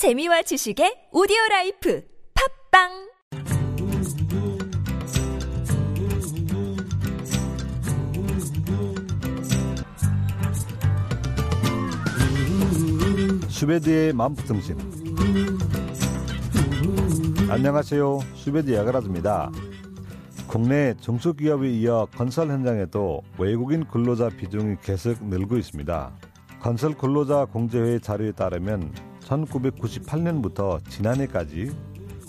재미와 0.00 0.40
지식의 0.40 1.12
오디오 1.12 1.36
라이프 1.50 2.02
팝빵! 2.70 2.88
수베드의 13.50 14.14
맘부등심. 14.14 14.78
안녕하세요. 17.50 18.20
수베드 18.36 18.72
야가라즈입니다. 18.72 19.52
국내 20.46 20.94
중소기업에 20.94 21.68
이어 21.72 22.08
건설 22.16 22.48
현장에도 22.48 23.20
외국인 23.36 23.86
근로자 23.86 24.30
비중이 24.30 24.76
계속 24.82 25.22
늘고 25.26 25.58
있습니다. 25.58 26.10
건설 26.58 26.96
근로자 26.96 27.44
공제회 27.44 27.98
자료에 27.98 28.32
따르면 28.32 29.09
1998년부터 29.30 30.84
지난해까지 30.88 31.70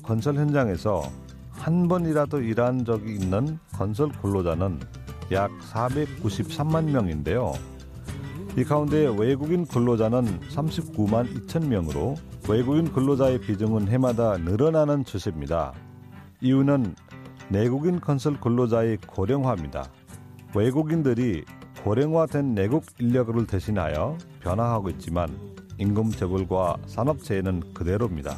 건설 0.04 0.36
현장에서 0.36 1.02
한 1.50 1.88
번이라도 1.88 2.42
일한 2.42 2.86
적이 2.86 3.16
있는 3.16 3.60
건설 3.74 4.10
근로자는 4.10 4.80
약 5.32 5.52
493만 5.72 6.86
명인데요. 6.92 7.54
이 8.58 8.64
가운데 8.64 9.08
외국인 9.18 9.66
근로자는 9.66 10.42
39만 10.50 11.48
2천 11.48 11.68
명으로 11.68 12.16
외국인 12.50 12.92
근로자의 12.92 13.40
비중은 13.40 13.88
해마다 13.88 14.38
늘어나는 14.38 15.06
추세입니다. 15.06 15.74
이유는 16.42 16.96
내국인 17.50 18.02
건설 18.02 18.40
근로자의 18.40 18.98
고령화입니다. 19.08 19.86
외국인들이 20.56 21.46
고령화된 21.84 22.54
내국 22.54 22.84
인력을 23.00 23.48
대신하여 23.48 24.18
변화하고 24.42 24.90
있지만 24.90 25.30
임금 25.78 26.12
재벌과 26.12 26.78
산업체에는 26.88 27.74
그대로입니다. 27.74 28.38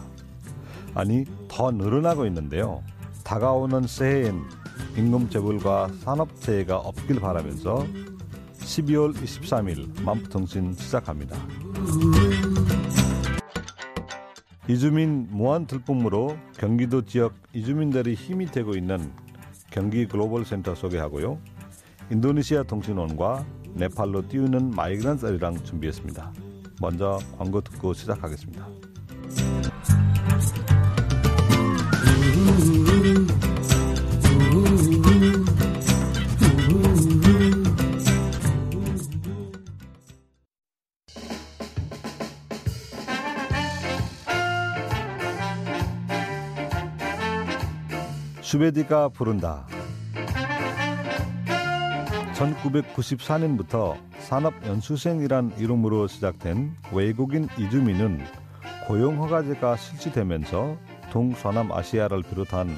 아니 0.95 1.25
더 1.47 1.71
늘어나고 1.71 2.25
있는데요. 2.27 2.83
다가오는 3.23 3.87
새해엔 3.87 4.41
임금 4.97 5.29
재벌과 5.29 5.89
산업체가 6.01 6.77
없길 6.77 7.19
바라면서 7.19 7.85
12월 8.59 9.13
23일 9.13 10.01
만부통신 10.03 10.73
시작합니다. 10.73 11.37
이주민 14.67 15.27
무한 15.29 15.67
들품으로 15.67 16.37
경기도 16.57 17.01
지역 17.01 17.33
이주민들이 17.53 18.13
힘이 18.13 18.45
되고 18.45 18.75
있는 18.75 19.11
경기 19.69 20.07
글로벌 20.07 20.45
센터 20.45 20.73
소개하고요. 20.73 21.37
인도네시아 22.11 22.63
통신원과 22.63 23.45
네팔로 23.73 24.29
띄우는 24.29 24.71
마이그란썰이랑 24.71 25.63
준비했습니다. 25.63 26.31
먼저 26.83 27.17
광고 27.37 27.61
듣고 27.61 27.93
시작하겠습니다. 27.93 28.67
수베디가 48.41 49.07
부른다. 49.07 49.65
1994년부터 52.33 53.95
산업연수생이란 54.23 55.53
이름으로 55.57 56.07
시작된 56.07 56.75
외국인 56.93 57.47
이주민은 57.57 58.21
고용허가제가 58.87 59.75
실시되면서 59.75 60.77
동서남아시아를 61.11 62.23
비롯한 62.23 62.69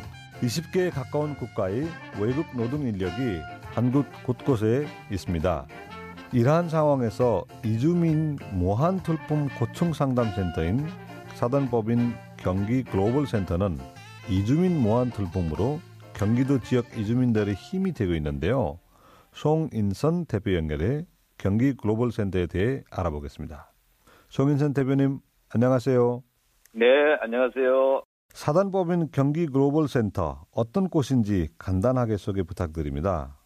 20개에 0.42 0.92
가까운 0.92 1.36
국가의 1.36 1.88
외국 2.20 2.46
노동 2.56 2.82
인력이 2.82 3.40
한국 3.74 4.06
곳곳에 4.24 4.88
있습니다. 5.12 5.68
이러한 6.34 6.70
상황에서 6.70 7.46
이주민 7.64 8.38
무한툴품 8.54 9.48
고충 9.58 9.94
상담센터인 9.94 10.86
사단법인 11.36 12.14
경기 12.38 12.84
글로벌 12.84 13.28
센터는 13.28 13.78
이주민 14.30 14.80
무한툴품으로 14.82 15.80
경기도 16.14 16.60
지역 16.60 16.98
이주민들의 16.98 17.54
힘이 17.54 17.94
되고 17.94 18.14
있는데요. 18.16 18.80
송인선 19.34 20.26
대표 20.26 20.54
연결해 20.56 21.06
경기 21.46 21.76
글로벌 21.76 22.10
센터에 22.10 22.48
대해 22.48 22.82
알아보겠습니다. 22.92 23.72
송인선 24.30 24.74
대표님 24.74 25.20
안녕하세요. 25.54 26.24
네, 26.74 26.86
안녕하세요. 27.22 28.02
사단법인 28.30 29.12
경기 29.12 29.46
글로벌 29.46 29.88
센터 29.88 30.42
어떤 30.52 30.90
곳인지 30.90 31.50
간단하게 31.60 32.18
소개 32.18 32.42
부탁드립니다. 32.42 33.38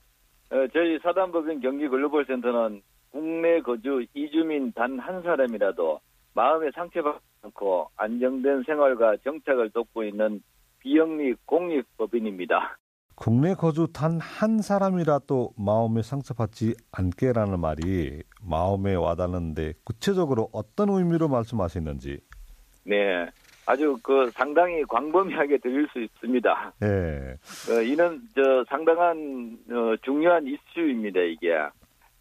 어, 0.50 0.56
저희 0.72 0.98
사단법인 1.04 1.60
경기 1.60 1.90
글로벌 1.90 2.24
센터는 2.26 2.82
국내 3.12 3.60
거주 3.60 4.06
이주민 4.14 4.72
단 4.72 4.98
한 4.98 5.22
사람이라도 5.22 6.00
마음에 6.34 6.72
상처받지 6.74 7.20
않고 7.42 7.90
안정된 7.98 8.64
생활과 8.66 9.18
정착을 9.26 9.72
돕고 9.72 10.06
있는 10.06 10.42
비영리 10.80 11.34
공익법인입니다. 11.46 12.78
국내 13.20 13.54
거주 13.54 13.88
단 13.92 14.18
한 14.20 14.60
사람이라도 14.62 15.52
마음에 15.58 16.02
상처받지 16.02 16.74
않게라는 16.94 17.60
말이 17.60 18.24
마음에 18.42 18.96
와닿는데 18.96 19.74
구체적으로 19.84 20.48
어떤 20.54 20.88
의미로 20.90 21.28
말씀하시는지. 21.28 22.22
네, 22.86 23.28
아주 23.66 23.98
그 24.02 24.32
상당히 24.32 24.84
광범위하게 24.84 25.58
들릴 25.58 25.88
수 25.90 26.00
있습니다. 26.00 26.74
예. 26.82 27.36
어, 27.70 27.82
이는 27.82 28.22
저 28.34 28.64
상당한 28.70 29.58
어, 29.70 29.96
중요한 30.02 30.48
이슈입니다. 30.48 31.20
이게 31.20 31.58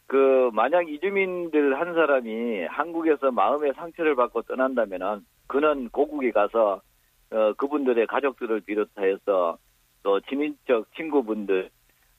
그 0.09 0.51
만약 0.53 0.89
이주민들 0.89 1.79
한 1.79 1.95
사람이 1.95 2.65
한국에서 2.65 3.31
마음의 3.31 3.75
상처를 3.77 4.17
받고 4.17 4.43
떠난다면은 4.43 5.25
그는 5.47 5.89
고국에 5.91 6.33
가서 6.33 6.83
어, 7.31 7.53
그분들의 7.57 8.07
가족들을 8.09 8.63
비롯하여서 8.63 9.59
또 10.09 10.21
친인척 10.21 10.87
친구분들 10.97 11.69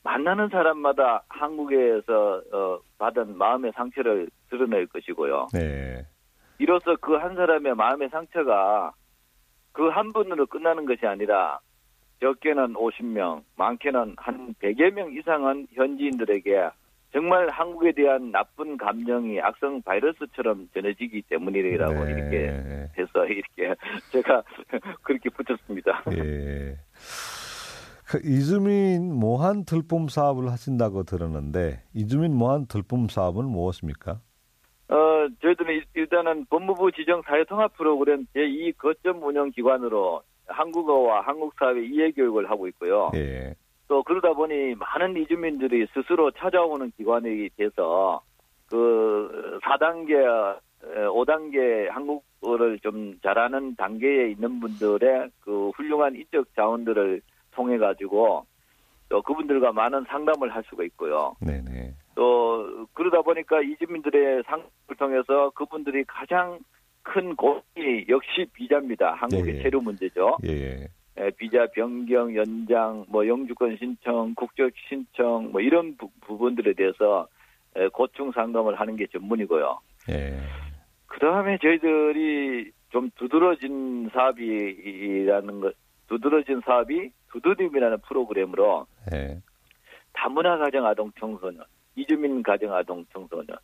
만나는 0.04 0.50
사람마다 0.50 1.24
한국에서 1.28 2.40
어, 2.54 2.80
받은 3.00 3.36
마음의 3.36 3.72
상처를 3.76 4.30
드러낼 4.52 4.86
것이고요. 4.86 5.48
네. 5.54 6.06
이로써 6.60 6.96
그 6.98 7.18
한 7.18 7.36
사람의 7.36 7.74
마음의 7.74 8.10
상처가 8.10 8.92
그 9.72 9.90
한 9.90 10.14
분으로 10.14 10.46
끝나는 10.46 10.86
것이 10.86 11.08
아니라 11.08 11.60
적게는 12.22 12.74
50명, 12.76 13.42
많게는 13.56 14.16
한 14.18 14.54
100여 14.62 14.92
명 14.92 15.12
이상은 15.12 15.66
현지인들에게 15.74 16.70
정말 17.12 17.50
한국에 17.50 17.94
대한 17.94 18.32
나쁜 18.32 18.78
감정이 18.78 19.42
악성 19.42 19.82
바이러스처럼 19.82 20.70
전해지기 20.76 21.24
때문이라고 21.24 22.06
네. 22.06 22.12
이렇게 22.12 22.90
해서 23.00 23.26
이렇게 23.26 23.74
제가 24.12 24.44
그렇게 25.02 25.28
붙였습니다. 25.32 26.04
예. 26.12 26.78
그 28.09 28.18
이주민 28.24 29.14
모한 29.14 29.66
들품 29.66 30.08
사업을 30.08 30.52
하신다고 30.52 31.03
들었는데 31.03 31.84
이주민 31.94 32.36
모한 32.36 32.66
들품 32.66 33.08
사업은 33.08 33.46
무엇입니까? 33.46 34.14
어, 34.90 34.96
저희들은 35.44 35.75
일- 35.75 35.86
일단은 35.94 36.48
법무부 36.50 36.92
지정 36.94 37.22
사회 37.22 37.44
통합 37.44 37.72
프로그램 37.78 38.25
제2 38.36 38.75
거점 38.80 39.22
운영 39.22 39.52
기관으로 39.52 40.24
한국어와 40.48 41.22
한국 41.22 41.53
사회 41.59 41.86
이해 41.86 42.09
교육을 42.12 42.50
하고 42.50 42.68
있고요. 42.69 43.12
예. 43.14 43.53
또 43.88 44.02
그러다 44.02 44.34
보니 44.34 44.74
많은 44.74 45.16
이주민들이 45.22 45.86
스스로 45.94 46.31
찾아오는 46.31 46.92
기관이 46.98 47.50
돼서 47.58 48.22
그 48.68 49.59
4단계, 49.64 50.58
5단계 51.12 51.90
한국어를 51.90 52.80
좀 52.80 53.19
잘하는 53.22 53.75
단계에 53.75 54.31
있는 54.31 54.60
분들의 54.60 55.30
그 55.42 55.69
훌륭한 55.75 56.16
인적 56.16 56.56
자원들을 56.56 57.22
통해 57.51 57.78
가지고 57.78 58.46
또 59.10 59.22
그분들과 59.22 59.72
많은 59.72 60.06
상담을 60.07 60.54
할 60.54 60.63
수가 60.69 60.84
있고요. 60.86 61.36
네네. 61.42 61.94
또 62.16 62.88
그러다 62.94 63.22
보니까 63.22 63.62
이주민들의 63.62 64.44
상담을 64.46 64.96
통해서 64.98 65.50
그분들이 65.51 66.04
가장 66.06 66.60
큰 67.01 67.36
고민이 67.36 68.06
역시 68.10 68.46
비자입니다. 68.54 69.13
한국의 69.13 69.56
예, 69.56 69.57
예. 69.57 69.63
체류 69.63 69.81
문제죠. 69.81 70.38
예. 70.46 70.88
예, 71.19 71.31
비자 71.31 71.68
변경, 71.74 72.34
연장, 72.36 73.06
뭐 73.10 73.28
영주권 73.28 73.78
신청, 73.78 74.34
국적 74.36 74.72
신청, 74.88 75.51
뭐 75.51 75.60
이런 75.60 75.98
부, 75.98 76.10
부분들에 76.22 76.74
대해서 76.74 77.28
예, 77.78 77.88
고충 77.88 78.31
상담을 78.31 78.80
하는 78.80 78.96
게 78.96 79.07
전문이고요. 79.07 79.80
예. 80.10 80.40
그 81.07 81.19
다음에 81.19 81.57
저희들이 81.62 82.72
좀 82.90 83.10
두드러진 83.16 84.10
사업이라는 84.13 85.60
것, 85.60 85.75
두드러진 86.07 86.62
사업이 86.66 87.12
두드림이라는 87.31 88.00
프로그램으로 88.08 88.86
예. 89.14 89.42
다문화 90.14 90.58
가정 90.58 90.86
아동 90.86 91.12
청소년, 91.20 91.64
이주민 91.96 92.44
가정 92.44 92.74
아동 92.74 93.06
청소년, 93.14 93.58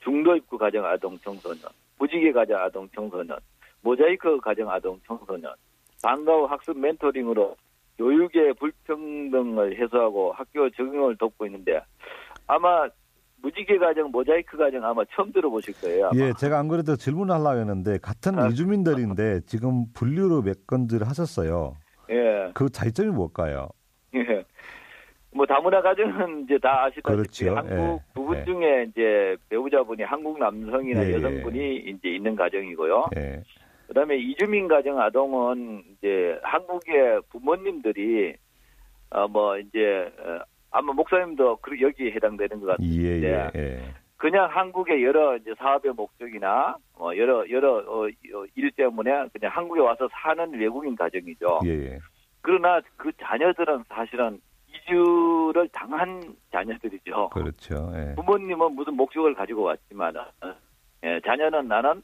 중도 0.00 0.36
입구 0.36 0.58
가정 0.58 0.84
아동 0.84 1.18
청소년, 1.18 1.60
무지개 1.98 2.32
가정 2.32 2.60
아동 2.60 2.88
청소년, 2.94 3.38
모자이크 3.82 4.40
가정 4.40 4.70
아동 4.70 5.00
청소년, 5.06 5.52
방과 6.02 6.32
후 6.34 6.44
학습 6.44 6.78
멘토링으로 6.78 7.56
교육의 7.98 8.54
불평등을 8.54 9.80
해소하고 9.80 10.32
학교 10.32 10.68
적응을 10.70 11.16
돕고 11.16 11.46
있는데 11.46 11.80
아마 12.46 12.88
무지개 13.42 13.78
가정, 13.78 14.10
모자이크 14.10 14.56
가정 14.56 14.84
아마 14.84 15.02
처음 15.14 15.32
들어보실 15.32 15.74
거예요. 15.80 16.06
아마. 16.06 16.16
예, 16.16 16.32
제가 16.38 16.58
안 16.58 16.68
그래도 16.68 16.96
질문하려고 16.96 17.58
했는데 17.60 17.98
같은 17.98 18.38
아. 18.38 18.48
이주민들인데 18.48 19.40
지금 19.46 19.86
분류로 19.92 20.42
몇 20.42 20.66
건들 20.66 21.06
하셨어요. 21.06 21.74
예. 22.10 22.50
그 22.54 22.68
차이점이 22.68 23.10
뭘까요? 23.10 23.68
예. 24.14 24.44
뭐 25.32 25.44
다문화 25.44 25.82
가정은 25.82 26.44
이제 26.44 26.58
다 26.58 26.84
아시다시피 26.84 27.44
그렇죠. 27.44 27.56
한국 27.56 27.76
예. 27.76 28.14
부부 28.14 28.36
예. 28.36 28.44
중에 28.44 28.86
이제 28.88 29.36
배우자분이 29.50 30.02
한국 30.02 30.38
남성이나 30.38 31.04
예, 31.04 31.08
예. 31.08 31.12
여성분이 31.14 31.76
이제 31.76 32.08
있는 32.08 32.34
가정이고요. 32.34 33.06
예. 33.16 33.42
그다음에 33.88 34.16
이주민 34.16 34.66
가정 34.66 35.00
아동은 35.00 35.82
이제 35.92 36.38
한국의 36.42 37.20
부모님들이 37.30 38.34
어뭐 39.10 39.58
이제 39.58 40.10
어, 40.18 40.40
아마 40.70 40.92
목사님도 40.92 41.58
그 41.62 41.80
여기에 41.80 42.12
해당되는 42.12 42.60
것 42.60 42.66
같아요. 42.66 42.88
예, 42.88 43.02
예, 43.02 43.20
네. 43.20 43.50
예. 43.54 43.80
그냥 44.16 44.48
한국의 44.50 45.04
여러 45.04 45.36
이제 45.36 45.52
사업의 45.58 45.92
목적이나 45.92 46.76
뭐 46.98 47.16
여러 47.16 47.48
여러 47.50 47.76
어, 47.78 48.06
어, 48.06 48.44
일 48.54 48.70
때문에 48.72 49.28
그냥 49.32 49.52
한국에 49.52 49.80
와서 49.80 50.08
사는 50.10 50.52
외국인 50.58 50.96
가정이죠. 50.96 51.60
예, 51.66 51.70
예. 51.92 51.98
그러나 52.40 52.80
그 52.96 53.12
자녀들은 53.20 53.84
사실은 53.88 54.40
이주를 54.68 55.68
당한 55.72 56.22
자녀들이죠. 56.50 57.28
그렇죠. 57.30 57.92
예. 57.94 58.14
부모님은 58.14 58.72
무슨 58.74 58.94
목적을 58.94 59.34
가지고 59.34 59.62
왔지만 59.64 60.14
예, 61.04 61.20
자녀는 61.24 61.68
나는 61.68 62.02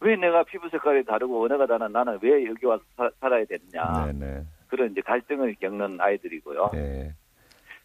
왜 0.00 0.14
내가 0.14 0.44
피부 0.44 0.68
색깔이 0.68 1.04
다르고 1.04 1.44
언어가 1.44 1.66
다른 1.66 1.90
나는 1.90 2.18
왜 2.22 2.44
여기 2.46 2.66
와서 2.66 2.82
사- 2.96 3.10
살아야 3.20 3.44
되느냐 3.46 4.06
네, 4.06 4.12
네. 4.12 4.42
그런 4.68 4.92
이제 4.92 5.00
갈등을 5.00 5.56
겪는 5.60 6.00
아이들이고요. 6.00 6.70
예. 6.74 7.12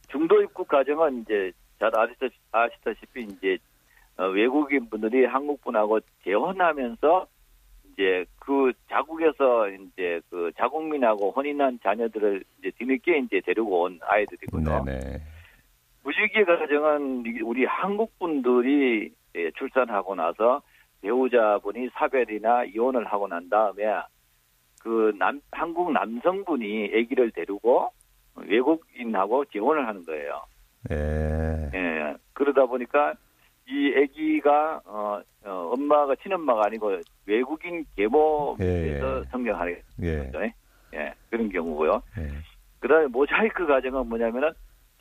중도 0.10 0.40
입국 0.44 0.68
가정은 0.68 1.22
이제 1.22 1.52
잘 1.80 1.92
아시다, 1.96 2.28
아시다시피 2.52 3.24
이제 3.24 3.58
어, 4.18 4.28
외국인 4.28 4.90
분들이 4.90 5.25
한국 5.25 5.62
분하고 5.62 6.00
재혼하면서 6.24 7.28
이제 7.92 8.25
그 8.40 8.72
자국에서 8.90 9.70
이제 9.70 10.22
그 10.30 10.52
자국민하고 10.58 11.31
혼인한 11.31 11.80
자녀들을 11.84 12.44
이제 12.60 12.72
뒤늦게 12.78 13.20
이제 13.20 13.42
데리고 13.42 13.84
온 13.84 14.00
아이들이고요. 14.02 14.84
네, 14.86 15.00
네. 15.00 15.22
무지개 16.04 16.44
가정은 16.44 17.24
우리 17.44 17.66
한국 17.66 18.18
분들이 18.19 19.12
예, 19.36 19.52
출산하고 19.52 20.16
나서 20.16 20.62
배우자분이 21.02 21.90
사별이나 21.94 22.66
이혼을 22.66 23.06
하고 23.06 23.28
난 23.28 23.50
다음에 23.50 23.84
그 24.81 25.14
남, 25.18 25.42
한국 25.52 25.92
남성분이 25.92 26.92
아기를 26.94 27.31
데리고 27.31 27.92
외국인하고 28.36 29.46
재혼을 29.46 29.88
하는 29.88 30.04
거예요. 30.04 30.42
예. 30.91 31.69
예, 31.74 32.15
그러다 32.33 32.65
보니까 32.65 33.13
이 33.68 33.94
아기가 33.95 34.81
어, 34.85 35.21
어, 35.45 35.71
엄마가 35.74 36.15
친엄마가 36.21 36.65
아니고 36.65 37.00
외국인 37.25 37.85
계모에서 37.95 39.19
예. 39.19 39.24
성장하는 39.31 39.77
예. 40.01 40.18
거죠. 40.25 40.39
예, 40.94 41.13
그런 41.30 41.50
경우고요. 41.50 42.01
예. 42.19 42.30
그다음에 42.80 43.07
모자이크 43.07 43.65
가정은 43.65 44.07
뭐냐면은 44.07 44.51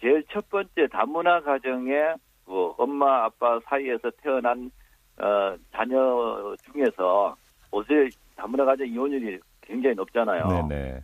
제일 0.00 0.24
첫 0.30 0.48
번째 0.48 0.86
다문화 0.90 1.40
가정에 1.42 2.14
그 2.46 2.72
엄마 2.78 3.24
아빠 3.24 3.58
사이에서 3.64 4.10
태어난 4.22 4.70
어, 5.18 5.56
자녀 5.72 6.54
중에서 6.64 7.36
요새 7.74 8.08
다문화 8.36 8.64
가정 8.64 8.86
이혼율이 8.86 9.40
굉장히 9.62 9.94
높잖아요. 9.96 10.68
네, 10.68 10.76
네. 10.76 11.02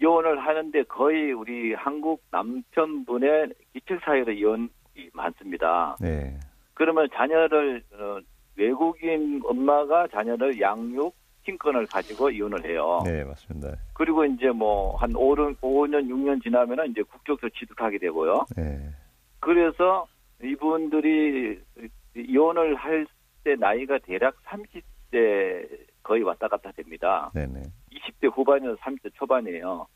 이혼을 0.00 0.38
하는데 0.38 0.82
거의 0.84 1.32
우리 1.32 1.74
한국 1.74 2.22
남편분의 2.30 3.52
기책 3.72 4.00
사유로 4.04 4.32
이혼이 4.32 4.68
많습니다. 5.12 5.96
네. 6.00 6.38
그러면 6.74 7.08
자녀를 7.12 7.82
어, 7.94 8.18
외국인 8.56 9.40
엄마가 9.44 10.06
자녀를 10.08 10.60
양육 10.60 11.14
친권을 11.44 11.86
가지고 11.86 12.30
이혼을 12.30 12.64
해요. 12.64 13.00
네, 13.04 13.24
맞습니다. 13.24 13.74
그리고 13.94 14.24
이제 14.24 14.50
뭐 14.50 14.96
한 14.96 15.12
5년, 15.12 15.56
5년, 15.60 16.08
6년 16.08 16.42
지나면은 16.42 16.90
이제 16.90 17.02
국적도 17.02 17.48
취득하게 17.50 17.98
되고요. 17.98 18.44
네. 18.56 18.90
그래서 19.40 20.06
이분들이 20.42 21.60
이혼을 22.14 22.74
할 22.76 23.06
때 23.44 23.54
나이가 23.54 23.98
대략 23.98 24.34
30대 24.44 25.66
거의 26.02 26.22
왔다 26.22 26.48
갔다 26.48 26.72
됩니다. 26.72 27.30
네, 27.34 27.46
네. 27.46 27.62
20대 27.92 28.34
후반에서 28.34 28.76
30대 28.76 29.14
초반이에요. 29.14 29.86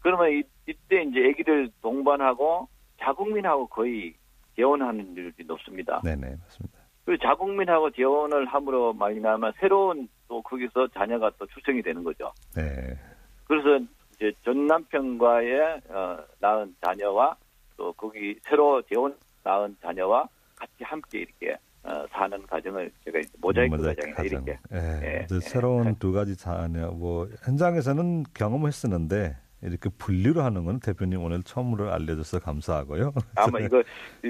그러면 0.00 0.32
이, 0.32 0.42
이때 0.66 1.02
이제 1.02 1.28
아기를 1.28 1.70
동반하고 1.82 2.68
자국민하고 2.98 3.66
거의 3.66 4.14
재혼하는 4.56 5.14
일이 5.16 5.32
높습니다. 5.44 6.00
네, 6.04 6.14
네, 6.16 6.36
맞습니다. 6.36 6.80
그리고 7.04 7.22
자국민하고 7.22 7.90
재혼을 7.90 8.46
함으로 8.46 8.92
말미암아 8.92 9.52
새로운 9.58 10.08
또 10.28 10.42
거기서 10.42 10.88
자녀가 10.88 11.30
또 11.38 11.46
출생이 11.46 11.82
되는 11.82 12.04
거죠. 12.04 12.32
네. 12.54 12.96
그래서 13.44 13.84
이제 14.14 14.32
전 14.44 14.66
남편과의 14.66 15.80
어, 15.88 16.18
낳은 16.38 16.74
자녀와 16.84 17.36
또 17.76 17.92
거기 17.94 18.38
새로 18.42 18.82
재혼 18.82 19.16
낳은 19.42 19.76
자녀와 19.82 20.28
같이 20.54 20.84
함께 20.84 21.20
이렇게 21.20 21.56
어, 21.90 22.06
사는 22.12 22.46
가정을 22.46 22.90
제가 23.04 23.18
이제 23.18 23.28
모자이크 23.40 23.76
가정이다 23.76 24.22
이렇게 24.22 24.58
예. 24.72 24.76
예. 24.78 25.26
그 25.28 25.40
새로운 25.40 25.96
두 25.96 26.12
가지 26.12 26.36
자녀 26.36 26.90
뭐 26.90 27.28
현장에서는 27.44 28.24
경험했었는데 28.32 29.36
이렇게 29.62 29.90
분류를 29.98 30.42
하는 30.42 30.64
건 30.64 30.80
대표님 30.80 31.22
오늘 31.22 31.42
처음으로 31.42 31.92
알려줘서 31.92 32.38
감사하고요. 32.38 33.12
아마 33.36 33.58
이거 33.60 33.82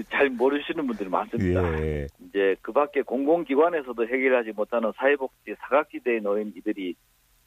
잘 0.08 0.30
모르시는 0.30 0.86
분들이 0.86 1.08
많습니다. 1.08 1.80
예. 1.80 2.06
이제 2.26 2.56
그 2.62 2.72
밖에 2.72 3.02
공공기관에서도 3.02 4.08
해결하지 4.08 4.52
못하는 4.52 4.90
사회복지 4.96 5.54
사각지대에 5.60 6.20
놓인 6.20 6.52
이들이 6.56 6.94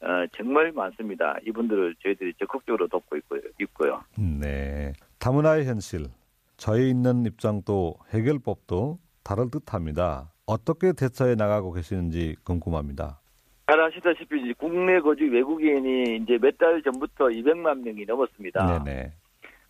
어, 0.00 0.26
정말 0.36 0.70
많습니다. 0.72 1.36
이분들을 1.46 1.96
저희들이 2.02 2.34
적극적으로 2.38 2.88
돕고 2.88 3.16
있고요. 3.18 3.40
있고요. 3.60 4.02
네. 4.18 4.92
다문화의 5.18 5.64
현실, 5.66 6.06
저희 6.56 6.90
있는 6.90 7.24
입장도 7.24 7.96
해결법도 8.10 8.98
다를 9.24 9.50
듯합니다. 9.50 10.30
어떻게 10.46 10.92
대처해 10.92 11.34
나가고 11.34 11.72
계시는지 11.72 12.36
궁금합니다. 12.44 13.20
잘 13.66 13.80
아시다시피 13.80 14.52
국내 14.54 15.00
거주 15.00 15.24
외국인이 15.24 16.16
이제 16.16 16.38
몇 16.38 16.56
달 16.58 16.82
전부터 16.82 17.28
200만 17.28 17.78
명이 17.82 18.04
넘었습니다. 18.04 18.84
네네. 18.84 19.12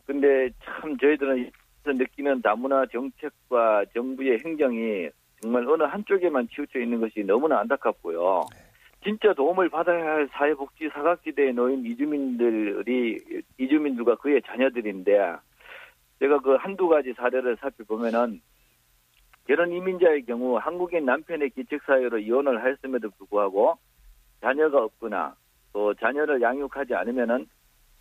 근데 0.05 0.51
참 0.65 0.99
저희들은 0.99 1.51
느끼는 1.87 2.43
다문화 2.43 2.85
정책과 2.93 3.85
정부의 3.95 4.41
행정이 4.45 5.09
정말 5.41 5.67
어느 5.69 5.85
한쪽에만 5.85 6.49
치우쳐 6.49 6.81
있는 6.81 7.01
것이 7.01 7.23
너무나 7.23 7.61
안타깝고요. 7.61 8.47
진짜 9.05 9.33
도움을 9.35 9.69
받아야 9.69 10.05
할 10.05 10.29
사회복지 10.33 10.89
사각지대에 10.93 11.53
놓인 11.53 11.85
이주민들이 11.87 13.19
이주민들과 13.59 14.17
그의 14.17 14.43
자녀들인데 14.47 15.13
제가 16.19 16.41
그 16.41 16.55
한두 16.57 16.89
가지 16.89 17.13
사례를 17.13 17.57
살펴보면은 17.61 18.41
결혼 19.47 19.73
이민자의 19.73 20.25
경우 20.25 20.57
한국인 20.59 21.05
남편의 21.05 21.51
기책 21.51 21.83
사유로 21.85 22.19
이혼을 22.19 22.67
했음에도 22.67 23.11
불구하고 23.11 23.77
자녀가 24.41 24.83
없거나 24.85 25.35
또 25.73 25.93
자녀를 25.95 26.41
양육하지 26.41 26.95
않으면은 26.95 27.47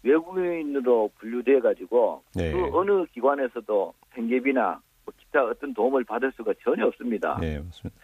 외국인으로 0.04 1.12
분류돼 1.20 1.60
가지고 1.62 2.24
네. 2.36 2.52
그 2.52 2.70
어느 2.78 3.06
기관에서도 3.14 3.94
생계비나 4.14 4.82
뭐 5.06 5.14
기타 5.18 5.44
어떤 5.46 5.74
도움을 5.74 6.04
받을 6.04 6.32
수가 6.34 6.54
전혀 6.64 6.86
없습니다. 6.88 7.38
네, 7.40 7.60
맞습니다. 7.60 8.00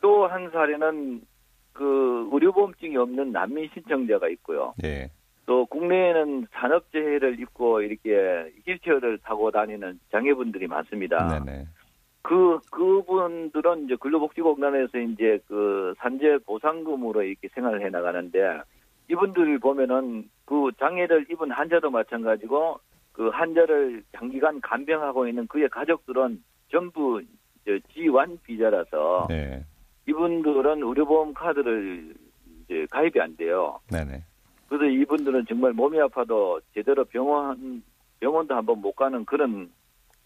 또 0.00 0.26
한 0.26 0.50
사례는 0.50 1.22
그 1.72 2.28
의료보험증이 2.32 2.96
없는 2.96 3.32
난민 3.32 3.70
신청자가 3.72 4.28
있고요. 4.30 4.74
예. 4.84 5.10
또 5.46 5.64
국내에는 5.66 6.46
산업재해를 6.52 7.40
입고 7.40 7.80
이렇게 7.82 8.52
휠체어를 8.66 9.18
타고 9.18 9.50
다니는 9.50 9.98
장애분들이 10.12 10.66
많습니다. 10.66 11.40
네네. 11.44 11.66
그 12.28 12.60
그분들은 12.70 13.86
이제 13.86 13.96
근로복지공단에서 13.96 14.98
이제 14.98 15.38
그 15.48 15.94
산재 15.96 16.36
보상금으로 16.44 17.22
이렇게 17.22 17.48
생활을 17.54 17.80
해 17.80 17.88
나가는데 17.88 18.60
이분들 19.10 19.58
보면은 19.60 20.28
그 20.44 20.70
장애를 20.78 21.24
입은 21.30 21.50
환자도 21.50 21.88
마찬가지고 21.90 22.80
그 23.12 23.28
환자를 23.28 24.02
장기간 24.12 24.60
간병하고 24.60 25.26
있는 25.26 25.46
그의 25.46 25.70
가족들은 25.70 26.44
전부 26.70 27.22
이제 27.62 27.80
지완 27.94 28.38
비자라서 28.44 29.26
네. 29.30 29.64
이분들은 30.06 30.82
의료보험 30.82 31.32
카드를 31.32 32.12
이제 32.64 32.86
가입이 32.90 33.18
안 33.22 33.34
돼요. 33.38 33.80
네네. 33.90 34.22
그래서 34.68 34.84
이분들은 34.84 35.46
정말 35.48 35.72
몸이 35.72 35.98
아파도 35.98 36.60
제대로 36.74 37.06
병원 37.06 37.82
병원도 38.20 38.54
한번 38.54 38.82
못 38.82 38.92
가는 38.92 39.24
그런 39.24 39.70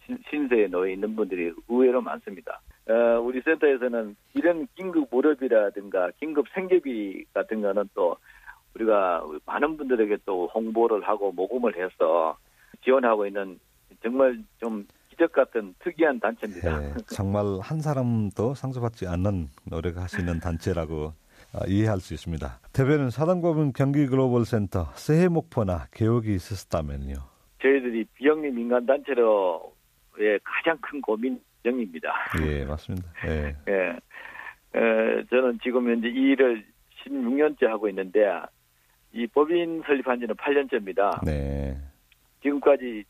신- 0.05 0.19
신세에 0.29 0.67
놓여 0.67 0.89
있는 0.91 1.15
분들이 1.15 1.51
의외로 1.67 2.01
많습니다. 2.01 2.61
어, 2.89 3.19
우리 3.21 3.41
센터에서는 3.41 4.15
이런 4.33 4.67
긴급 4.75 5.07
무렵이라든가 5.11 6.11
긴급 6.19 6.45
생계비 6.53 7.25
같은 7.33 7.61
거는 7.61 7.89
또 7.93 8.17
우리가 8.75 9.23
많은 9.45 9.77
분들에게 9.77 10.17
또 10.25 10.47
홍보를 10.47 11.01
하고 11.07 11.31
모금을 11.31 11.75
해서 11.77 12.37
지원하고 12.83 13.25
있는 13.27 13.59
정말 14.01 14.37
좀 14.59 14.85
기적 15.09 15.31
같은 15.31 15.75
특이한 15.79 16.19
단체입니다. 16.19 16.83
예, 16.83 16.93
정말 17.07 17.45
한 17.61 17.79
사람도 17.81 18.55
상처받지 18.55 19.07
않는 19.07 19.47
노력을 19.69 20.01
하시는 20.01 20.39
단체라고 20.39 21.13
아, 21.53 21.59
이해할 21.67 21.99
수 21.99 22.15
있습니다. 22.15 22.59
대변인 22.73 23.11
사단법인 23.11 23.73
경기 23.73 24.07
글로벌 24.07 24.43
센터 24.43 24.85
새해 24.95 25.27
목표나 25.27 25.85
계획이 25.91 26.33
있으셨다면요. 26.33 27.13
저희들이 27.61 28.05
비영리 28.15 28.49
민간 28.51 28.85
단체로 28.87 29.72
의 30.17 30.39
가장 30.43 30.77
큰 30.81 31.01
고민 31.01 31.39
정입니다. 31.63 32.13
예, 32.45 32.65
맞습니다. 32.65 33.07
예. 33.25 33.55
예. 33.67 33.99
에, 34.75 35.23
저는 35.29 35.59
지금 35.63 35.89
현재 35.89 36.07
이 36.07 36.31
일을 36.31 36.65
16년째 37.03 37.67
하고 37.67 37.89
있는데 37.89 38.41
이 39.11 39.27
법인 39.27 39.81
설립한 39.85 40.19
지는 40.19 40.35
8년째입니다. 40.35 41.23
네. 41.25 41.77
지금까지 42.41 43.03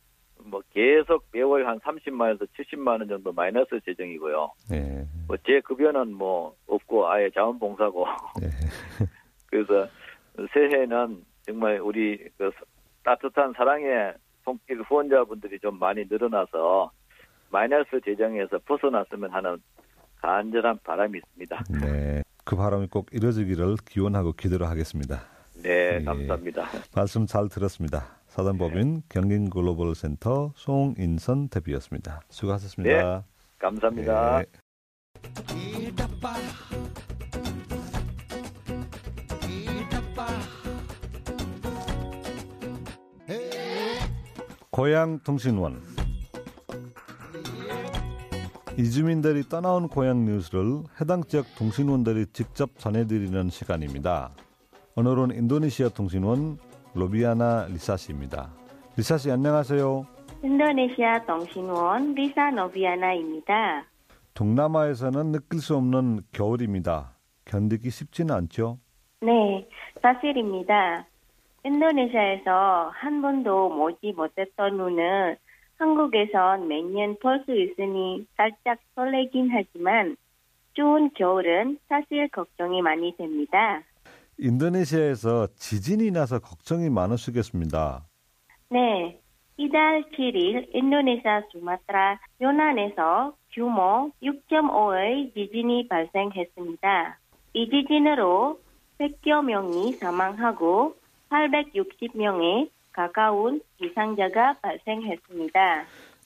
뭐 0.46 0.62
계속 0.74 1.26
매월 1.32 1.66
한 1.68 1.80
30만 1.80 2.34
에서 2.34 2.46
70만 2.58 3.00
원 3.00 3.08
정도 3.08 3.32
마이너스 3.32 3.80
재정이고요. 3.86 4.52
예. 4.74 5.06
뭐제 5.28 5.62
급여는 5.62 6.14
뭐 6.14 6.56
없고 6.68 7.10
아예 7.10 7.30
자원봉사고 7.30 8.06
예. 8.42 8.48
그래서 9.48 9.88
새해는 10.54 11.24
정말 11.46 11.80
우리 11.80 12.18
그 12.38 12.52
따뜻한 13.04 13.54
사랑의 13.54 14.14
손길 14.44 14.82
후원자분들이 14.82 15.60
좀 15.60 15.80
많이 15.80 16.04
늘어나서 16.10 16.92
마이너스 17.50 18.02
재정에서 18.04 18.60
벗어났으면 18.66 19.32
하는 19.32 19.58
간절한 20.22 20.80
바람이 20.84 21.20
있습니다. 21.20 21.64
네. 21.82 22.24
그 22.44 22.56
바람이 22.56 22.88
꼭 22.88 23.10
이루어지기를 23.12 23.76
기원하고 23.86 24.34
기도를 24.34 24.68
하겠습니다. 24.68 25.22
네, 25.62 26.00
예. 26.00 26.04
감사합니다. 26.04 26.66
말씀 26.96 27.26
잘 27.26 27.48
들었습니다. 27.48 28.18
사단법인 28.28 29.04
경인 29.10 29.50
글로벌 29.50 29.96
센터 29.96 30.52
송인선 30.56 31.50
대표였습니다. 31.50 32.22
수고하셨습니다. 32.30 33.24
감사합니다. 33.60 34.40
네. 34.40 34.46
고향 44.74 45.20
통신원 45.20 45.80
이주민들이 48.76 49.44
떠나온 49.44 49.88
고향 49.88 50.26
뉴스를 50.26 50.82
해당 51.00 51.24
지역 51.26 51.46
통신원들이 51.56 52.26
직접 52.34 52.72
전해드리는 52.80 53.52
시간입니다. 53.52 54.32
오늘은 54.96 55.36
인도네시아 55.38 55.90
통신원 55.90 56.58
로비아나 56.96 57.68
리사 57.70 57.98
씨입니다. 57.98 58.50
리사 58.98 59.20
씨 59.20 59.30
안녕하세요. 59.30 60.08
인도네시아 60.44 61.24
통신원 61.28 62.16
리사 62.16 62.50
노비아나입니다. 62.50 63.86
동남아에서는 64.34 65.34
느낄 65.34 65.60
수 65.60 65.76
없는 65.76 66.22
겨울입니다. 66.32 67.12
견디기 67.46 67.92
쉽지는 67.92 68.34
않죠? 68.34 68.80
네, 69.22 69.68
사실입니다. 70.02 71.06
인도네시아에서 71.64 72.92
한 72.94 73.22
번도 73.22 73.70
보지 73.70 74.12
못했던 74.14 74.78
눈을 74.78 75.38
한국에선 75.78 76.68
매년 76.68 77.18
볼 77.20 77.44
수 77.46 77.56
있으니 77.58 78.26
살짝 78.38 78.80
설레긴 78.96 79.50
하지만 79.52 80.16
추운 80.74 81.12
겨울은 81.14 81.80
사실 81.88 82.28
걱정이 82.30 82.82
많이 82.82 83.16
됩니다. 83.18 83.82
인도네시아에서 84.40 85.48
지진이 85.56 86.12
나서 86.12 86.40
걱정이 86.40 86.90
많으시겠습니다. 86.90 88.04
네, 88.70 89.20
이달 89.58 90.04
7일 90.12 90.74
인도네시아 90.74 91.44
수마트라 91.52 92.20
요난에서 92.42 93.36
규모 93.54 94.12
6.5의 94.24 95.34
지진이 95.34 95.88
발생했습니다. 95.88 97.20
이 97.54 97.70
지진으로 97.70 98.60
100여 99.00 99.44
명이 99.44 99.94
사망하고 99.94 100.96
860명에 101.34 102.70
가까운 102.92 103.62
부상자가 103.80 104.54
발생했습니다. 104.62 105.86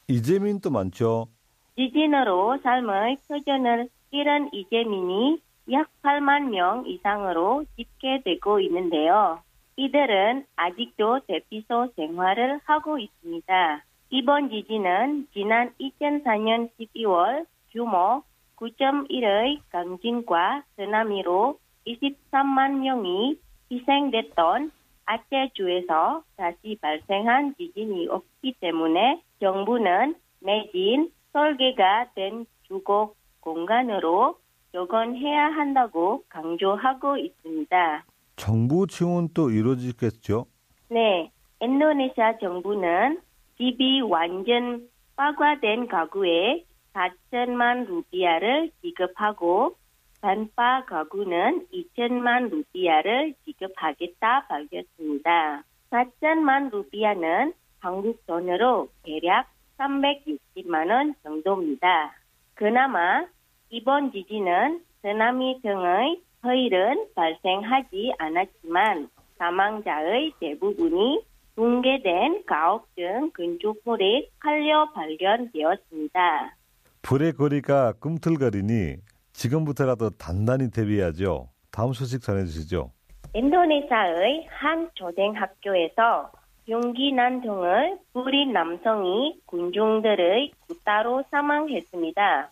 이재민도 0.10 0.70
많죠? 0.70 1.28
지진으로 1.76 2.58
삶의 2.62 3.18
터전을 3.28 3.90
잃은 4.12 4.50
이재민이 4.52 5.42
약 5.72 5.88
8만 6.02 6.50
명 6.50 6.86
이상으로 6.88 7.66
집계되고 7.76 8.60
있는데요. 8.62 9.40
이들은 9.76 10.46
아직도 10.56 11.22
대피소 11.28 11.92
생활을 11.96 12.60
하고 12.66 12.98
있습니다. 12.98 13.84
이번 14.10 14.50
지진은 14.50 15.28
지난 15.34 15.74
2004년 15.80 16.70
12월 16.80 17.46
규모 17.72 18.24
9.1의 18.56 19.60
강진과 19.70 20.64
쓰나미로 20.76 21.60
23만 21.86 22.80
명이 22.80 23.38
희생됐던 23.72 24.72
아체주에서 25.08 26.24
다시 26.36 26.78
발생한 26.80 27.56
지진이 27.58 28.08
없기 28.10 28.56
때문에 28.60 29.22
정부는 29.40 30.16
매진 30.42 31.12
설계가 31.34 32.12
된 32.14 32.46
주거 32.68 33.14
공간으로 33.40 34.38
조건해야 34.74 35.46
한다고 35.48 36.24
강조하고 36.30 37.18
있습니다. 37.18 38.06
정부 38.36 38.86
지원도 38.86 39.50
이루어지겠죠? 39.50 40.46
네, 40.90 41.32
인도네시아 41.62 42.38
정부는 42.38 43.22
집이 43.58 44.02
완전 44.02 44.88
파괴된 45.16 45.88
가구에 45.88 46.64
4천만 46.94 47.88
루피아를 47.88 48.72
지급하고 48.82 49.76
단파 50.22 50.86
가구는 50.86 51.68
2천만 51.74 52.50
루피아를 52.50 53.34
지급하겠다 53.46 54.48
밝혔습니다. 54.48 55.64
4천만 55.92 56.72
루피아는 56.72 57.54
한국 57.80 58.26
돈으로 58.26 58.90
대략 59.04 59.48
360만 59.78 60.90
원 60.90 61.16
정도입니다. 61.24 62.16
그나마 62.56 63.26
이번 63.70 64.12
지진은 64.12 64.82
쓰나미 65.02 65.60
등의 65.62 66.22
허일은 66.44 67.08
발생하지 67.16 68.14
않았지만 68.18 69.10
사망자의 69.38 70.34
대부분이 70.40 71.24
붕괴된 71.56 72.44
가옥 72.46 72.88
등 72.96 73.32
건축물에 73.36 74.30
칼려 74.40 74.92
발견되었습니다. 74.94 76.56
불의 77.02 77.34
거리가 77.34 77.94
꿈틀거리니 78.00 78.98
지금부터라도 79.38 80.10
단단히 80.18 80.72
대비해야죠. 80.72 81.50
다음 81.72 81.94
소식 81.94 82.22
전해주시죠. 82.22 82.92
인도네시아의 83.36 84.48
한 84.50 84.90
초등학교에서 84.96 86.32
용기 86.68 87.14
난동을 87.14 88.00
부린 88.14 88.52
남성이 88.52 89.40
군중들의 89.46 90.52
구타로 90.68 91.24
사망했습니다. 91.30 92.52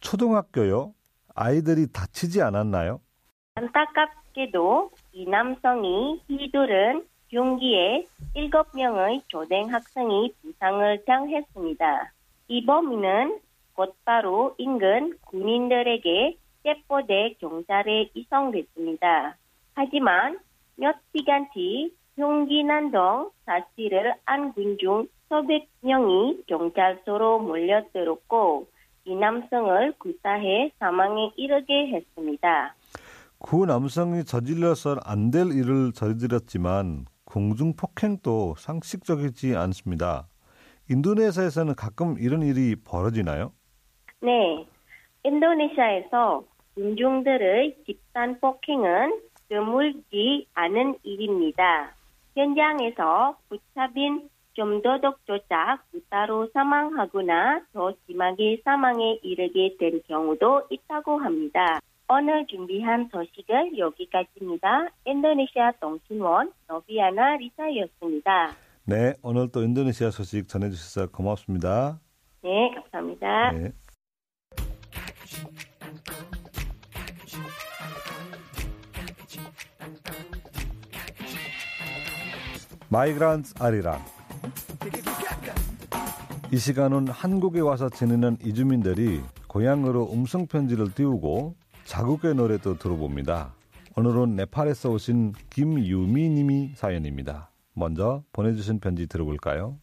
초등학교요? 0.00 0.92
아이들이 1.34 1.86
다치지 1.92 2.42
않았나요? 2.42 3.00
안타깝게도 3.54 4.90
이 5.12 5.26
남성이 5.28 6.20
휘두른 6.28 7.06
용기에 7.32 8.06
7명의 8.34 9.22
초등학생이 9.28 10.34
부상을 10.42 11.04
당했습니다. 11.06 12.12
이 12.48 12.66
범인은 12.66 13.40
곧바로 13.76 14.54
인근 14.58 15.16
군인들에게 15.26 16.36
체포돼 16.64 17.34
경찰에 17.40 18.10
이송됐습니다. 18.14 19.36
하지만 19.74 20.38
몇 20.76 20.96
시간 21.14 21.48
뒤 21.52 21.92
용기 22.18 22.64
난동 22.64 23.30
사실을 23.44 24.14
안 24.24 24.52
군 24.54 24.78
중 24.78 25.06
수백 25.28 25.68
명이 25.82 26.44
경찰서로 26.46 27.40
몰려들었고 27.40 28.66
이 29.04 29.14
남성을 29.14 29.92
구타해 29.98 30.70
사망에 30.78 31.32
이르게 31.36 31.88
했습니다. 31.92 32.74
그 33.38 33.64
남성이 33.66 34.24
저질러서 34.24 34.96
안될 35.04 35.52
일을 35.52 35.92
저질렀지만 35.92 37.06
공중 37.24 37.74
폭행도 37.76 38.54
상식적이지 38.56 39.56
않습니다. 39.56 40.26
인도네시아에서는 40.88 41.74
가끔 41.74 42.16
이런 42.18 42.42
일이 42.42 42.76
벌어지나요? 42.76 43.52
네, 44.20 44.66
인도네시아에서 45.24 46.44
군중들의 46.74 47.76
집단 47.86 48.38
폭행은 48.40 49.20
드물지 49.48 50.46
않은 50.54 50.96
일입니다. 51.02 51.94
현장에서 52.34 53.36
붙잡힌 53.48 54.28
좀 54.54 54.82
더덕조작 54.82 55.84
무따로 55.92 56.48
사망하거나 56.52 57.66
더 57.72 57.92
심하게 58.06 58.60
사망에 58.64 59.20
이르게 59.22 59.76
된 59.78 60.00
경우도 60.08 60.68
있다고 60.70 61.18
합니다. 61.18 61.80
오늘 62.08 62.46
준비한 62.46 63.08
소식은 63.12 63.76
여기까지입니다. 63.76 64.88
인도네시아 65.04 65.72
통신원 65.80 66.52
노비아나 66.68 67.36
리사였습니다. 67.36 68.52
네, 68.86 69.14
오늘 69.22 69.50
또 69.52 69.62
인도네시아 69.62 70.10
소식 70.10 70.48
전해주셔서 70.48 71.10
고맙습니다. 71.10 72.00
네, 72.42 72.70
감사합니다. 72.74 73.52
네. 73.52 73.72
마이그란트 82.88 83.54
아리랑 83.58 84.02
이 86.52 86.58
시간은 86.58 87.08
한국에 87.08 87.60
와서 87.60 87.90
지내는 87.90 88.38
이주민들이 88.44 89.20
고향으로 89.48 90.12
음성 90.12 90.46
편지를 90.46 90.94
띄우고 90.94 91.56
자국의 91.84 92.34
노래도 92.34 92.78
들어봅니다. 92.78 93.52
오늘은 93.96 94.36
네팔에서 94.36 94.90
오신 94.90 95.32
김유미 95.50 96.28
님이 96.30 96.72
사연입니다. 96.76 97.50
먼저 97.74 98.22
보내주신 98.32 98.78
편지 98.80 99.06
들어볼까요? 99.06 99.78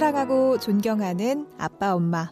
사랑하고 0.00 0.58
존경하는 0.58 1.46
아빠, 1.58 1.94
엄마. 1.94 2.30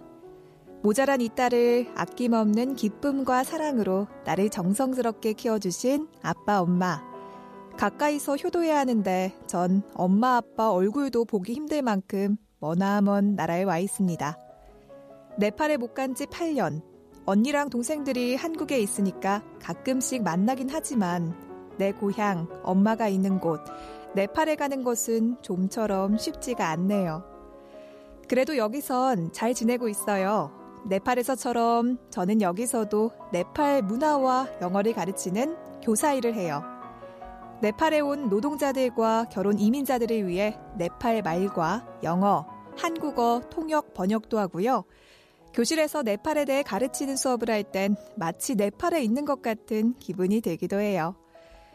모자란 0.83 1.21
이 1.21 1.29
딸을 1.29 1.89
아낌없는 1.95 2.77
기쁨과 2.77 3.45
사랑으로 3.45 4.07
나를 4.25 4.49
정성스럽게 4.49 5.35
키워주신 5.35 6.09
아빠, 6.23 6.63
엄마. 6.63 7.03
가까이서 7.77 8.37
효도해야 8.37 8.79
하는데 8.79 9.35
전 9.47 9.83
엄마, 9.93 10.37
아빠 10.37 10.71
얼굴도 10.71 11.27
보기 11.27 11.53
힘들 11.53 11.83
만큼 11.83 12.39
머나먼 12.59 13.35
나라에 13.35 13.65
와 13.65 13.77
있습니다. 13.79 14.39
네팔에 15.37 15.77
못 15.77 15.93
간 15.93 16.15
지 16.15 16.25
8년. 16.25 16.81
언니랑 17.27 17.69
동생들이 17.69 18.35
한국에 18.35 18.81
있으니까 18.81 19.43
가끔씩 19.61 20.23
만나긴 20.23 20.71
하지만 20.73 21.35
내 21.77 21.93
고향, 21.93 22.49
엄마가 22.63 23.09
있는 23.09 23.39
곳, 23.39 23.61
네팔에 24.15 24.57
가는 24.57 24.83
것은 24.83 25.37
좀처럼 25.43 26.17
쉽지가 26.17 26.67
않네요. 26.71 27.37
그래도 28.29 28.57
여기선 28.57 29.33
잘 29.33 29.55
지내고 29.55 29.89
있어요. 29.89 30.53
네팔에서처럼 30.87 31.99
저는 32.11 32.41
여기서도 32.43 33.11
네팔 33.33 33.83
문화와 33.83 34.49
영어를 34.61 34.93
가르치는 34.93 35.57
교사 35.83 36.13
일을 36.13 36.35
해요. 36.35 36.63
네팔에 37.63 38.01
온 38.01 38.29
노동자들과 38.29 39.27
결혼 39.33 39.59
이민자들을 39.59 40.27
위해 40.29 40.59
네팔 40.77 41.23
말과 41.23 41.87
영어, 42.05 42.47
한국어 42.77 43.41
통역 43.51 43.95
번역도 43.95 44.39
하고요. 44.39 44.85
교실에서 45.55 46.03
네팔에 46.03 46.45
대해 46.45 46.63
가르치는 46.63 47.17
수업을 47.17 47.51
할 47.51 47.65
땐 47.65 47.97
마치 48.17 48.55
네팔에 48.55 49.03
있는 49.03 49.25
것 49.25 49.43
같은 49.43 49.95
기분이 49.99 50.41
들기도 50.43 50.79
해요. 50.79 51.17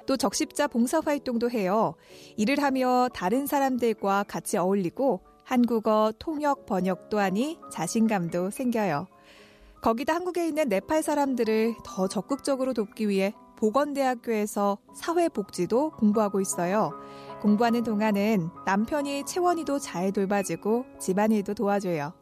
또 0.05 0.15
적십자 0.17 0.67
봉사 0.67 1.01
활동도 1.03 1.49
해요. 1.49 1.95
일을 2.37 2.61
하며 2.61 3.09
다른 3.13 3.47
사람들과 3.47 4.23
같이 4.27 4.57
어울리고 4.57 5.21
한국어 5.43 6.11
통역 6.17 6.65
번역도 6.65 7.19
하니 7.19 7.59
자신감도 7.71 8.49
생겨요. 8.49 9.07
거기다 9.81 10.15
한국에 10.15 10.47
있는 10.47 10.69
네팔 10.69 11.03
사람들을 11.03 11.75
더 11.83 12.07
적극적으로 12.07 12.73
돕기 12.73 13.09
위해 13.09 13.33
보건대학교에서 13.57 14.77
사회복지도 14.95 15.91
공부하고 15.91 16.41
있어요. 16.41 16.91
공부하는 17.41 17.83
동안은 17.83 18.49
남편이 18.65 19.25
채원이도 19.25 19.79
잘 19.79 20.11
돌봐주고 20.11 20.85
집안일도 20.99 21.53
도와줘요. 21.53 22.13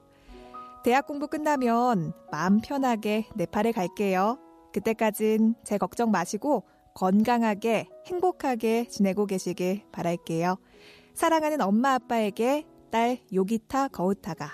대학 0.83 1.05
공부 1.05 1.27
끝나면 1.27 2.13
마음 2.31 2.59
편하게 2.59 3.27
네팔에 3.35 3.71
갈게요. 3.71 4.39
그때까진 4.73 5.53
제 5.63 5.77
걱정 5.77 6.09
마시고 6.09 6.63
건강하게 6.95 7.87
행복하게 8.07 8.87
지내고 8.87 9.27
계시길 9.27 9.83
바랄게요. 9.91 10.57
사랑하는 11.13 11.61
엄마 11.61 11.93
아빠에게 11.93 12.65
딸 12.91 13.17
요기타 13.33 13.87
거우타가 13.87 14.47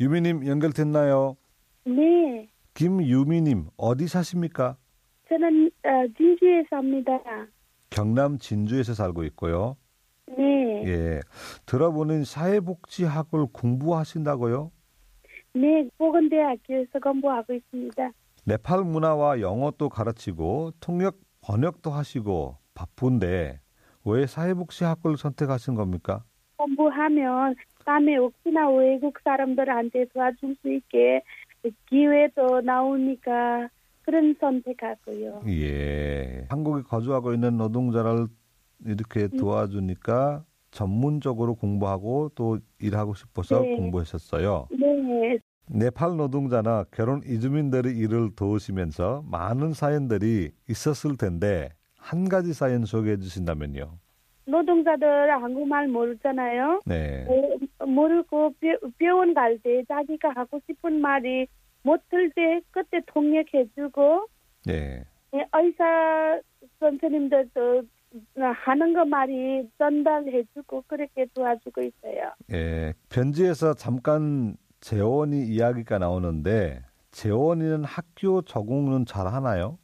유미님 0.00 0.46
연결됐나요? 0.46 1.36
네, 1.84 2.48
김유미님 2.74 3.66
어디 3.76 4.08
사십니까? 4.08 4.76
저는 5.28 5.66
어, 5.84 6.06
진주에 6.16 6.64
삽니다. 6.70 7.18
경남 7.90 8.38
진주에서 8.38 8.94
살고 8.94 9.24
있고요. 9.24 9.76
네, 10.28 10.84
예. 10.86 11.20
들어보는 11.66 12.24
사회복지학을 12.24 13.46
공부하신다고요? 13.52 14.70
네, 15.54 15.88
보건대학교에서 15.98 16.98
공부하고 17.02 17.54
있습니다. 17.54 18.10
네팔 18.48 18.84
문화와 18.84 19.40
영어도 19.40 19.88
가르치고 19.88 20.70
통역 20.78 21.18
번역도 21.40 21.90
하시고 21.90 22.56
바쁜데 22.74 23.60
왜 24.04 24.26
사회복지학을 24.26 25.16
선택하신 25.16 25.74
겁니까? 25.74 26.22
공부하면 26.56 27.56
다음에 27.84 28.14
혹시나 28.14 28.70
외국 28.70 29.18
사람들한테 29.24 30.06
도와줄 30.14 30.56
수 30.62 30.72
있게 30.72 31.22
기회도 31.88 32.60
나오니까 32.60 33.68
그런 34.02 34.36
선택하고요. 34.38 35.42
예. 35.48 36.46
한국에 36.48 36.82
거주하고 36.82 37.34
있는 37.34 37.56
노동자를 37.56 38.28
이렇게 38.84 39.26
도와주니까 39.26 40.44
전문적으로 40.70 41.56
공부하고 41.56 42.30
또 42.36 42.58
일하고 42.78 43.14
싶어서 43.14 43.62
네. 43.62 43.74
공부하셨어요. 43.76 44.68
네, 44.70 45.38
네팔 45.70 46.16
노동자나 46.16 46.84
결혼 46.92 47.22
이주민들의 47.24 47.96
일을 47.96 48.30
도우시면서 48.36 49.24
많은 49.30 49.72
사연들이 49.72 50.52
있었을 50.68 51.16
텐데 51.16 51.70
한 51.98 52.28
가지 52.28 52.52
사연 52.54 52.84
소개해 52.84 53.16
주신다면요. 53.18 53.98
노동자들 54.46 55.30
한국말 55.42 55.88
모르잖아요. 55.88 56.82
네. 56.86 57.26
어, 57.80 57.86
모르고 57.86 58.54
배- 58.60 58.78
병원 58.96 59.34
갈 59.34 59.58
때 59.58 59.82
자기가 59.88 60.30
하고 60.36 60.60
싶은 60.68 61.00
말이 61.00 61.46
못 61.82 62.00
들 62.10 62.30
때 62.32 62.60
그때 62.70 63.00
통역해주고 63.06 64.26
예. 64.68 65.04
예, 65.34 65.46
의사 65.52 66.40
선생님들도 66.78 67.82
하는 68.36 68.94
거 68.94 69.04
말이 69.04 69.68
전달해주고 69.78 70.84
그렇게 70.86 71.26
도와주고 71.34 71.82
있어요. 71.82 72.30
예. 72.52 72.92
편지에서 73.08 73.74
잠깐 73.74 74.56
재원이 74.80 75.46
이야기가 75.46 75.98
나오는데 75.98 76.82
재원이는 77.10 77.84
학교 77.84 78.42
적응은 78.42 79.06
잘 79.06 79.26
하나요? 79.26 79.78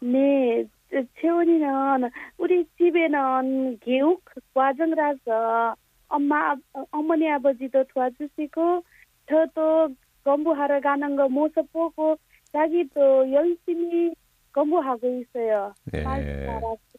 네, 0.00 0.64
저- 0.90 1.02
채원이는 1.20 2.10
우리 2.38 2.66
집에는 2.76 3.78
교육 3.80 4.22
과정이라서 4.52 5.76
엄마, 6.08 6.52
아- 6.52 6.84
어머니 6.90 7.30
아버지도 7.30 7.84
도와주시고 7.94 8.82
저도 9.28 9.88
공부하러 10.24 10.80
가는 10.80 11.16
거 11.16 11.28
모습 11.28 11.72
보고 11.72 12.16
자기도 12.52 13.32
열심히 13.32 14.12
공부하고 14.52 15.08
있어요. 15.20 15.72
예. 15.94 16.02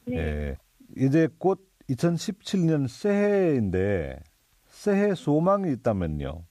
네. 0.06 0.18
예. 0.18 0.56
이제 0.98 1.28
곧 1.38 1.60
2017년 1.90 2.88
새해인데 2.88 4.20
새해 4.68 5.14
소망이 5.14 5.72
있다면요. 5.74 6.42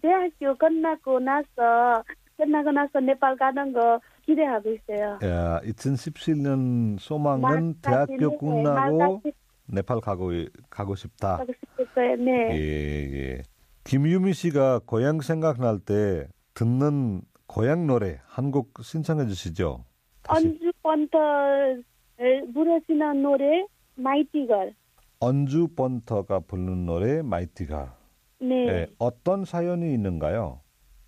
대학교 0.00 0.56
끝나고 0.56 1.20
나서 1.20 2.02
끝나고 2.36 2.72
나서 2.72 3.00
네팔 3.00 3.36
가는 3.36 3.72
거 3.72 4.00
기대하고 4.26 4.70
있어요. 4.72 5.18
예, 5.22 5.70
2017년 5.70 6.98
소망은 6.98 7.74
대학교 7.82 8.30
네, 8.30 8.36
끝나고 8.38 8.98
말까지 8.98 9.32
네팔 9.66 10.00
가고 10.00 10.30
가고 10.68 10.94
싶다. 10.94 11.38
가고 11.38 11.52
싶었어요. 11.52 12.16
네. 12.16 12.32
예, 12.52 13.12
예. 13.12 13.42
김유미 13.84 14.32
씨가 14.34 14.80
고향 14.86 15.20
생각날 15.20 15.78
때 15.78 16.26
듣는 16.54 17.22
고향 17.46 17.86
노래 17.86 18.20
한 18.26 18.50
곡 18.50 18.72
신청해 18.82 19.26
주시죠. 19.26 19.84
언주 20.28 20.70
번터 20.82 21.18
부르시는 22.54 23.22
노래 23.22 23.64
마이티걸. 23.96 24.74
언주 25.20 25.68
번터가 25.68 26.40
부르는 26.40 26.86
노래 26.86 27.22
마이티가. 27.22 27.96
네. 28.40 28.68
예, 28.68 28.86
어떤 28.98 29.44
사연이 29.44 29.92
있는가요? 29.92 30.60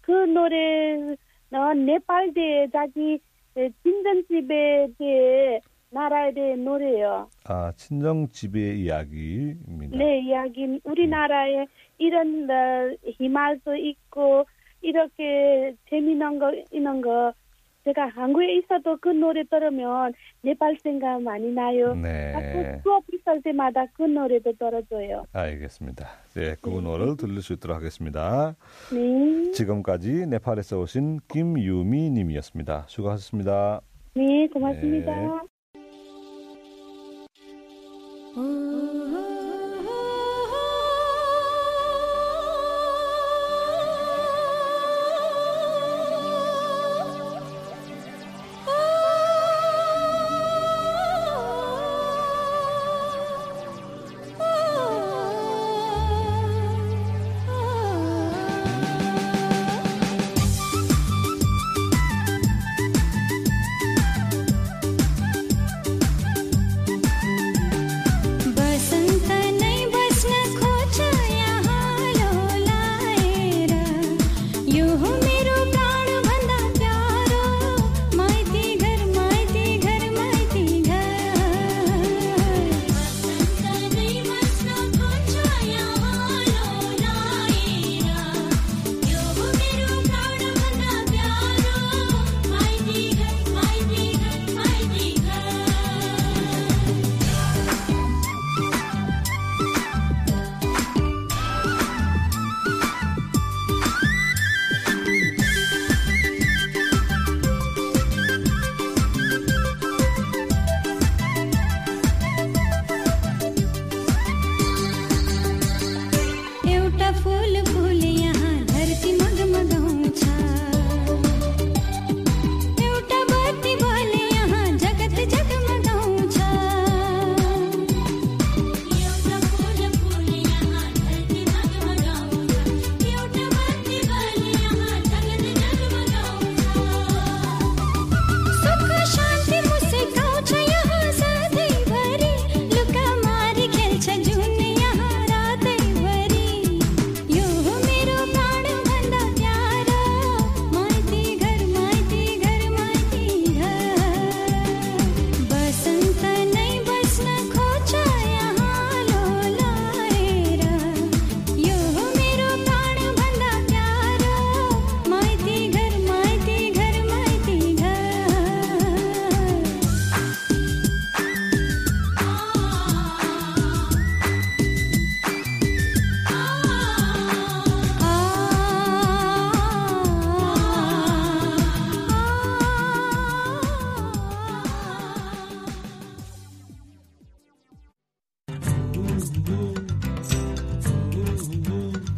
그 0.02 0.12
노래는 0.12 1.16
네팔 1.86 2.34
대 2.34 2.68
자기 2.72 3.20
친정집에 3.82 4.88
대해 4.98 5.60
나라에 5.90 6.32
대해 6.32 6.56
노래요. 6.56 7.28
아, 7.44 7.72
친정 7.76 8.28
집의 8.28 8.80
이야기입니다. 8.80 9.96
네, 9.96 10.20
이야기 10.20 10.80
우리나라에 10.84 11.66
이런 11.98 12.50
어, 12.50 12.96
희망도 13.04 13.76
있고 13.76 14.44
이렇게 14.80 15.74
재미난 15.88 16.38
거 16.38 16.52
있는 16.70 17.00
거 17.00 17.32
제가 17.84 18.08
한국에 18.08 18.58
있어도 18.58 18.96
그 19.00 19.08
노래 19.08 19.42
들으면 19.44 20.12
네팔 20.42 20.76
생각 20.82 21.22
많이 21.22 21.50
나요. 21.52 21.94
네. 21.94 22.32
자꾸 22.32 22.82
수업 22.82 23.04
있을 23.12 23.40
때마다 23.42 23.86
그 23.94 24.02
노래도 24.02 24.52
들어줘요. 24.52 25.24
알겠습니다. 25.32 26.08
네, 26.34 26.56
그 26.62 26.70
노래를 26.70 27.16
들릴 27.16 27.40
수 27.42 27.54
있도록 27.54 27.76
하겠습니다. 27.76 28.54
네, 28.92 29.50
지금까지 29.52 30.26
네팔에서 30.26 30.80
오신 30.80 31.20
김유미 31.28 32.10
님이었습니다. 32.10 32.84
수고하셨습니다. 32.88 33.80
네, 34.14 34.48
고맙습니다. 34.48 35.14
네. 35.14 35.28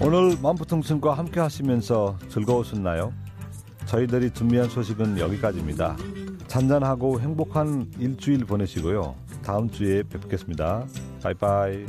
오늘 0.06 0.36
만푸통신과 0.42 1.14
함께 1.14 1.40
하시면서 1.40 2.18
즐거우셨나요? 2.28 3.14
저희들이 3.86 4.32
준비한 4.32 4.68
소식은 4.68 5.18
여기까지입니다. 5.18 5.96
잔잔하고 6.46 7.22
행복한 7.22 7.90
일주일 7.98 8.44
보내시고요. 8.44 9.14
다음 9.42 9.70
주에 9.70 10.02
뵙겠습니다. 10.02 10.84
바이바이. 11.22 11.86